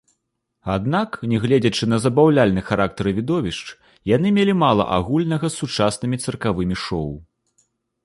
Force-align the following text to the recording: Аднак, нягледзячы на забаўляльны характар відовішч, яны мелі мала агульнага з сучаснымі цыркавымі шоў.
Аднак, 0.75 1.11
нягледзячы 1.33 1.87
на 1.91 1.99
забаўляльны 2.07 2.61
характар 2.71 3.11
відовішч, 3.19 3.63
яны 4.15 4.27
мелі 4.41 4.53
мала 4.65 4.91
агульнага 4.99 5.45
з 5.53 5.57
сучаснымі 5.61 6.17
цыркавымі 6.27 6.75
шоў. 6.87 7.09